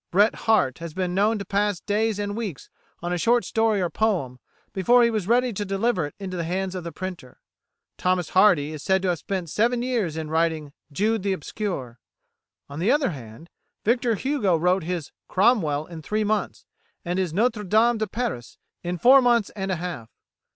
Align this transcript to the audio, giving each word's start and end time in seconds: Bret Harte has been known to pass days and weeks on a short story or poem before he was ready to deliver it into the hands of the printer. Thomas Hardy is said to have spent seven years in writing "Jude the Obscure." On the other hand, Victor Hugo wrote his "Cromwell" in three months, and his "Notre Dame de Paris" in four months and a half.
Bret 0.09 0.33
Harte 0.33 0.79
has 0.79 0.95
been 0.95 1.13
known 1.13 1.37
to 1.37 1.45
pass 1.45 1.79
days 1.79 2.17
and 2.17 2.35
weeks 2.35 2.71
on 3.03 3.13
a 3.13 3.19
short 3.19 3.45
story 3.45 3.79
or 3.79 3.91
poem 3.91 4.39
before 4.73 5.03
he 5.03 5.11
was 5.11 5.27
ready 5.27 5.53
to 5.53 5.63
deliver 5.63 6.07
it 6.07 6.15
into 6.17 6.35
the 6.35 6.43
hands 6.43 6.73
of 6.73 6.83
the 6.83 6.91
printer. 6.91 7.39
Thomas 7.99 8.29
Hardy 8.29 8.71
is 8.73 8.81
said 8.81 9.03
to 9.03 9.09
have 9.09 9.19
spent 9.19 9.51
seven 9.51 9.83
years 9.83 10.17
in 10.17 10.31
writing 10.31 10.73
"Jude 10.91 11.21
the 11.21 11.33
Obscure." 11.33 11.99
On 12.67 12.79
the 12.79 12.89
other 12.91 13.11
hand, 13.11 13.51
Victor 13.85 14.15
Hugo 14.15 14.57
wrote 14.57 14.81
his 14.85 15.11
"Cromwell" 15.27 15.85
in 15.85 16.01
three 16.01 16.23
months, 16.23 16.65
and 17.05 17.19
his 17.19 17.31
"Notre 17.31 17.63
Dame 17.63 17.99
de 17.99 18.07
Paris" 18.07 18.57
in 18.81 18.97
four 18.97 19.21
months 19.21 19.51
and 19.55 19.69
a 19.69 19.75
half. 19.75 20.09